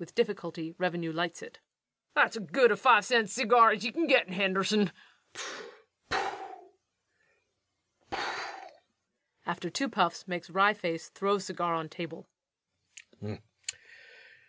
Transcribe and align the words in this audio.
With 0.00 0.16
difficulty_ 0.16 0.74
REVENUE 0.78 1.12
lights 1.12 1.42
it.] 1.42 1.60
That's 2.12 2.36
as 2.36 2.46
good 2.50 2.72
a 2.72 2.76
five 2.76 3.04
cent 3.04 3.30
cigar 3.30 3.70
as 3.70 3.84
ye 3.84 3.92
can 3.92 4.08
git 4.08 4.26
in 4.26 4.32
Henderson. 4.32 4.90
REVENUE. 6.10 6.28
[_After 9.46 9.72
two 9.72 9.88
puffs, 9.88 10.26
makes 10.26 10.50
wry 10.50 10.74
face, 10.74 11.08
throws 11.08 11.44
cigar 11.44 11.74
on 11.74 11.88
table. 11.88 12.26